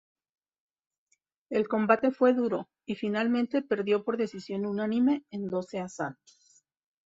[1.51, 6.65] El combate fue duro y finalmente perdió por decisión unánime en doce asaltos.